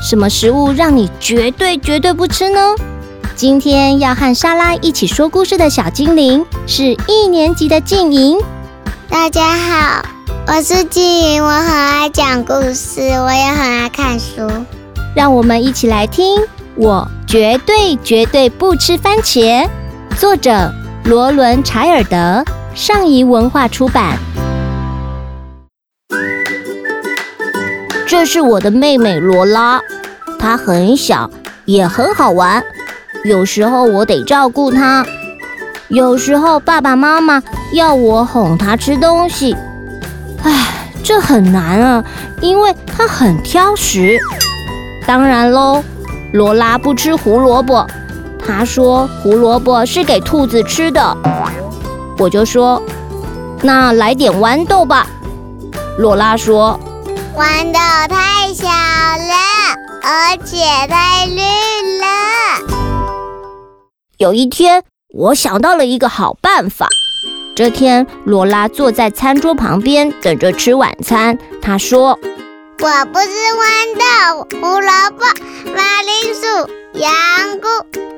[0.00, 2.60] 什么食物让你绝对绝对不吃呢？
[3.34, 8.38] 今天要和莎拉一起说故事的小精灵是一年级的静莹。
[9.08, 10.02] 大家好，
[10.46, 14.48] 我是静莹，我很爱讲故事，我也很爱看书。
[15.14, 16.40] 让我们一起来听
[16.76, 19.64] 《我绝对绝对不吃番茄》，
[20.18, 20.72] 作者
[21.04, 22.44] 罗伦·柴尔德，
[22.74, 24.18] 上谊文化出版。
[28.18, 29.78] 这是我的妹妹罗拉，
[30.38, 31.30] 她很小，
[31.66, 32.64] 也很好玩。
[33.26, 35.04] 有时候我得照顾她，
[35.88, 37.42] 有时候爸爸妈妈
[37.74, 39.54] 要我哄她吃东西。
[40.42, 42.02] 唉，这很难啊，
[42.40, 44.16] 因为她很挑食。
[45.06, 45.84] 当然喽，
[46.32, 47.86] 罗拉不吃胡萝卜，
[48.38, 51.14] 她说胡萝卜是给兔子吃的。
[52.16, 52.82] 我就说，
[53.60, 55.06] 那来点豌豆吧。
[55.98, 56.80] 罗拉说。
[57.36, 59.34] 豌豆太小了，
[60.02, 60.56] 而且
[60.88, 61.42] 太绿
[62.00, 62.06] 了。
[64.16, 66.88] 有一天，我想到了一个好办法。
[67.54, 71.38] 这天，罗拉坐在餐桌旁边等着吃晚餐。
[71.60, 72.18] 她说
[72.80, 75.26] ：“我不吃豌豆、胡萝卜、
[75.74, 77.68] 马铃薯、洋菇、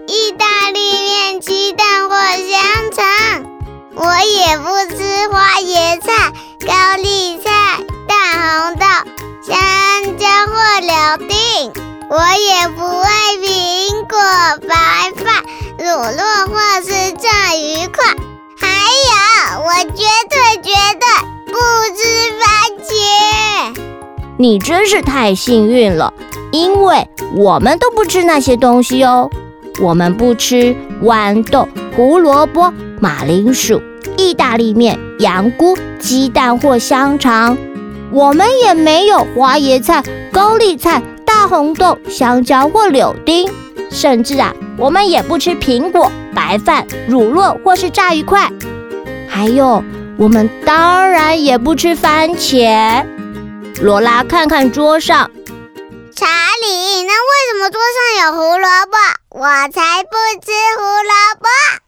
[0.06, 3.44] 意大利面、鸡蛋或香肠。
[3.97, 7.50] 我也不吃花椰菜、高丽菜。”
[8.08, 8.14] 大
[8.64, 8.86] 红豆、
[9.42, 9.56] 香
[10.16, 11.72] 蕉或柳丁，
[12.08, 13.46] 我也不爱苹
[14.08, 14.18] 果、
[14.66, 15.44] 白饭、
[15.78, 18.14] 乳酪或是炸鱼块。
[18.56, 18.66] 还
[19.08, 21.06] 有，我绝对绝对
[21.47, 21.54] 不
[21.94, 22.00] 吃
[22.41, 22.47] 番
[22.82, 22.88] 茄。
[24.38, 26.14] 你真是太幸运了，
[26.50, 29.30] 因为我们都不吃那些东西哦。
[29.80, 33.80] 我们不吃豌豆、胡萝卜、马铃薯、
[34.18, 37.56] 意大利面、洋菇、鸡蛋或香肠。
[38.12, 40.02] 我们也没有花椰菜、
[40.32, 43.50] 高丽菜、大红豆、香蕉或柳丁，
[43.90, 48.50] 甚至啊，我们也不吃苹果、白饭、乳酪或是炸鱼块。
[49.28, 49.84] 还有，
[50.18, 53.06] 我们当然也不吃番茄。
[53.80, 55.30] 罗拉看看桌上，
[56.16, 59.38] 查理，那为什么桌上有胡萝卜？
[59.38, 61.88] 我才不吃胡萝卜。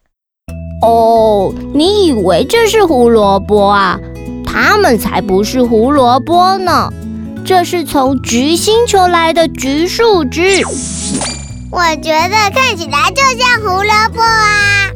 [0.83, 3.99] 哦，你以为这是胡萝卜啊？
[4.47, 6.93] 它们才不是胡萝卜呢，
[7.45, 10.63] 这是从橘星球来的橘树枝。
[11.71, 14.91] 我觉得看起来就像胡萝卜啊！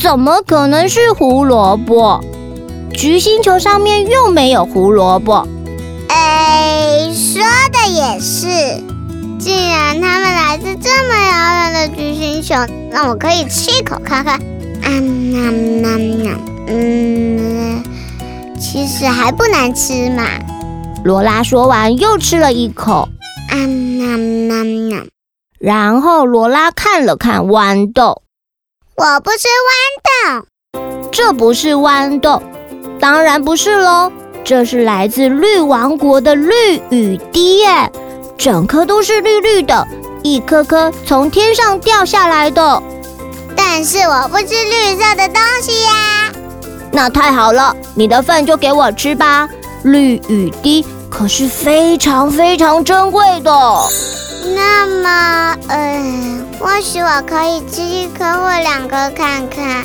[0.00, 2.22] 怎么可能是胡萝卜？
[2.92, 5.46] 橘星球上面又没有胡萝卜。
[6.08, 7.42] 哎，说
[7.72, 8.46] 的也是。
[9.40, 12.54] 既然它们来自这么遥远的橘星球，
[12.90, 14.40] 那我可以吃一口看看。
[14.90, 17.84] 嗯嗯嗯嗯。
[18.58, 20.24] 其实还不难吃嘛。
[21.04, 23.08] 罗拉说完，又吃了一口。
[23.50, 25.08] 嗯嗯嗯嗯。
[25.58, 28.22] 然后罗拉看了看豌豆。
[28.96, 30.46] 我不吃豌豆。
[31.12, 32.42] 这不是豌豆，
[33.00, 34.10] 当然不是喽。
[34.44, 36.52] 这是来自绿王国的绿
[36.90, 37.90] 雨滴耶，
[38.36, 39.86] 整颗都是绿绿的，
[40.22, 42.82] 一颗颗从天上掉下来的。
[43.70, 46.32] 但是我不吃绿色的东西呀。
[46.90, 49.46] 那太好了，你的饭就给我吃吧。
[49.82, 53.52] 绿雨滴可是非常非常珍贵的。
[54.54, 59.84] 那么，呃，或许我可以吃一颗或两颗看看。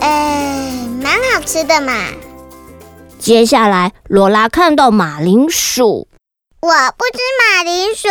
[0.00, 0.70] 哎，
[1.02, 1.92] 蛮好吃的嘛。
[3.18, 6.06] 接下来，罗拉看到马铃薯。
[6.66, 8.08] 我不吃马铃薯，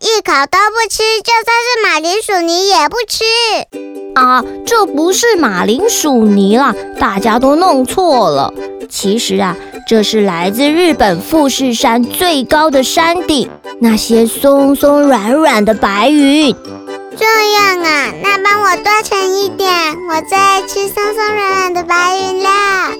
[0.00, 1.02] 一口都不吃。
[1.20, 3.22] 就算是马铃薯泥也不吃。
[4.14, 8.50] 啊，这不是马铃薯泥啦，大家都弄错了。
[8.88, 9.54] 其实啊，
[9.86, 16.56] 这是来自日本富士山最高的山顶，那些松松软软的白云。
[17.14, 19.70] 这样啊，那帮我多盛一点，
[20.08, 22.90] 我最爱吃松松软软的白云啦。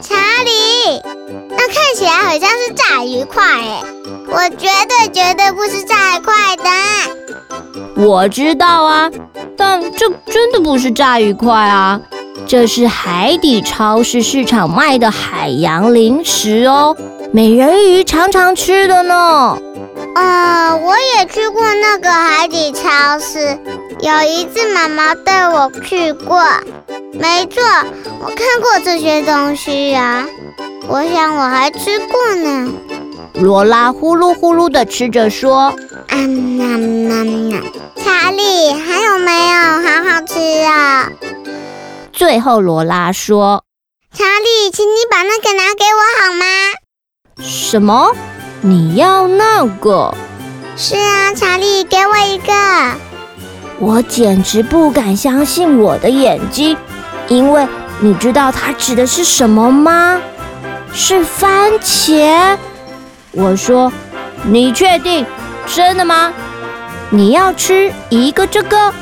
[0.00, 1.02] 查理，
[1.50, 3.82] 那看起来好像是炸鱼块哎，
[4.32, 8.02] 我绝对绝对不是炸鱼块的。
[8.02, 9.10] 我知道啊。
[9.56, 12.00] 但这真的不是炸鱼块啊，
[12.46, 16.96] 这是海底超市市场卖的海洋零食哦，
[17.30, 19.58] 美人鱼常常吃的呢。
[20.14, 23.58] 呃，我也去过那个海底超市，
[24.00, 26.42] 有一次妈妈带我去过。
[27.12, 27.62] 没错，
[28.20, 30.26] 我看过这些东西呀。
[30.88, 32.72] 我想我还吃过呢。
[33.34, 35.74] 罗拉呼噜呼噜的吃着说
[36.08, 36.76] ：“嗯呐
[37.08, 37.62] 呐呐，
[37.96, 39.60] 查理，还有没有？
[39.82, 41.08] 好好吃啊！”
[42.12, 43.64] 最后罗拉说
[44.12, 46.44] ：“查理，请你把那个拿给我好吗？”
[47.42, 48.14] 什么？
[48.60, 50.14] 你要那个？
[50.76, 52.52] 是啊，查理，给我一个。
[53.78, 56.76] 我简直不敢相信我的眼睛，
[57.28, 57.66] 因为
[58.00, 60.20] 你知道它指的是什么吗？
[60.92, 62.58] 是番茄。
[63.32, 63.92] 我说，
[64.44, 65.24] 你确定？
[65.66, 66.32] 真的吗？
[67.10, 68.92] 你要吃一个这个？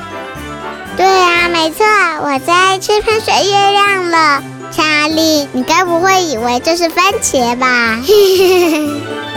[0.97, 1.85] 对啊，没错，
[2.23, 4.43] 我最爱吃喷水月亮了。
[4.71, 7.99] 查理，你该不会以为这是番茄吧？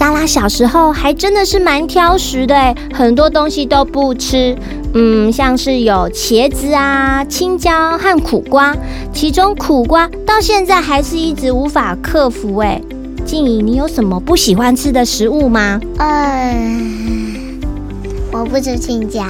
[0.00, 4.56] 莎拉小时候还真的是蛮挑食的，很多东西都不吃。
[4.94, 8.74] 嗯，像是有茄子啊、青椒和苦瓜，
[9.12, 12.56] 其中苦瓜到现在还是一直无法克服。
[12.56, 12.80] 哎，
[13.26, 15.78] 静怡，你有什么不喜欢吃的食物吗？
[15.98, 17.60] 嗯，
[18.32, 19.22] 我不吃青椒。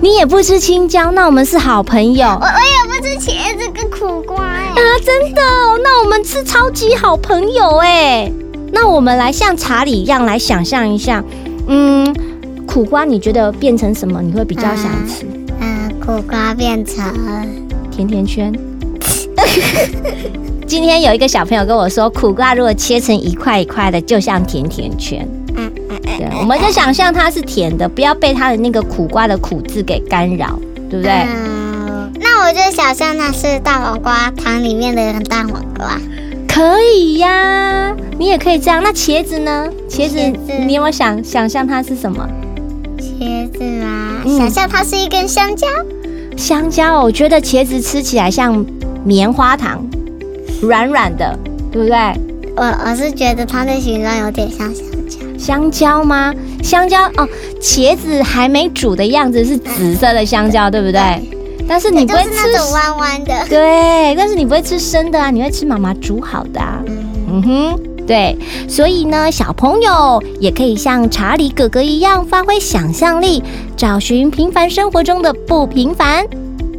[0.00, 2.26] 你也不吃青椒，那我们是好朋友。
[2.28, 4.42] 我我也不吃茄子跟苦瓜。
[4.42, 5.78] 哎啊，真的哦？
[5.84, 8.32] 那我们是超级好朋友哎。
[8.88, 11.22] 那我们来像查理一样来想象一下，
[11.66, 12.10] 嗯，
[12.66, 15.26] 苦瓜你觉得变成什么你会比较想吃？
[15.60, 17.04] 嗯、呃呃，苦瓜变成
[17.90, 18.50] 甜甜圈。
[20.66, 25.28] 今天有一个小朋友跟我说，苦瓜如果切成一块一块的，就像甜甜圈。
[25.54, 26.16] 嗯嗯嗯。
[26.16, 30.58] 对，我们就想象它是甜的，不要被它的那个苦瓜的苦字给干扰，
[30.88, 31.12] 对不对？
[31.12, 36.00] 嗯，那我就想象它是大黄瓜汤里面的一个大黄瓜。
[36.58, 38.82] 可以呀，你也可以这样。
[38.82, 39.68] 那茄子呢？
[39.88, 42.28] 茄子，茄子你有没有想想象它是什么？
[42.98, 45.68] 茄子啊，嗯、想象它是一根香蕉。
[46.36, 48.66] 香蕉，我觉得茄子吃起来像
[49.04, 49.86] 棉花糖，
[50.60, 51.38] 软软的，
[51.70, 51.96] 对不对？
[52.56, 55.18] 我我是觉得它的形状有点像香蕉。
[55.38, 56.34] 香蕉吗？
[56.60, 57.28] 香蕉哦，
[57.62, 61.00] 茄子还没煮的样子是紫色的香蕉，嗯、对不对？
[61.30, 61.37] 对
[61.68, 66.82] 但是你不会吃那种弯弯的， 对，但是你不会吃生的啊，你会吃妈妈煮好的啊。
[66.86, 68.36] 嗯，嗯哼，对，
[68.66, 73.42] 所以呢，小朋友也可以像查理哥哥一样发挥想象力，
[73.76, 76.26] 找寻平凡生活中的不平凡。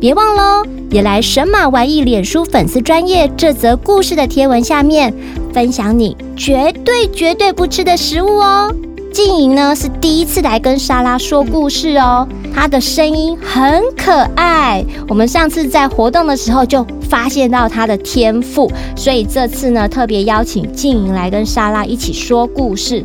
[0.02, 5.14] 别忘喽，也来神马玩意脸书粉丝专业这则故事的贴文下面
[5.54, 8.74] 分享你绝对绝对不吃的食物哦。
[9.12, 12.26] 静莹呢是第一次来跟莎拉说故事哦，
[12.60, 14.84] 他的声音很可爱。
[15.08, 23.02] 我们上次在活动的时候就发现到他的天赋，所以这次呢特别邀请静莹来跟莎拉一起说故事。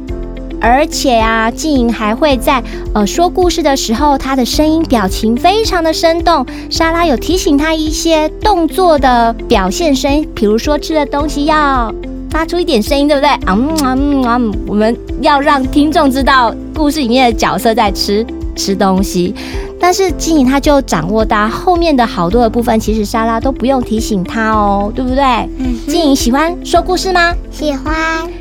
[0.60, 2.60] 而且啊，静莹还会在
[2.94, 6.44] 呃说故事的时候，她的声音表情非常的生动。
[6.68, 11.94] 莎拉有提醒她一些动作的表现声音，比如说吃的东西要。
[12.28, 13.30] 发出一点声音，对不对？
[13.46, 19.34] 嗯嗯嗯，我们要让听众知道故事里面的角色在吃吃东西，
[19.80, 25.24] 但是静莹他就掌握到后面的好多的部分，其实莎拉都不用提醒他哦，对不对？
[25.58, 25.92] 嗯哼。
[25.92, 27.34] 静莹喜欢说故事吗？
[27.50, 27.94] 喜欢。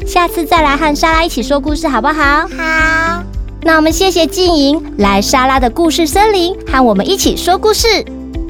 [0.06, 2.42] 下次再来和莎拉一起说故事，好不好？
[2.58, 3.24] 好。
[3.66, 7.88] 那我们谢谢静莹来莎拉的故事森林和我们一起说故事。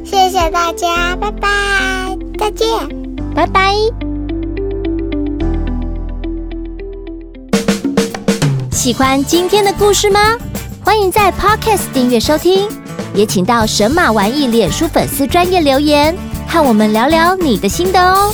[0.03, 1.47] 谢谢大家，拜拜，
[2.39, 2.67] 再见，
[3.35, 3.75] 拜拜。
[8.71, 10.19] 喜欢今天的故事吗？
[10.83, 12.67] 欢迎在 Podcast 订阅收听，
[13.15, 16.15] 也请到神马玩意脸书粉丝专业留言，
[16.47, 18.33] 和我们聊聊你的心得哦。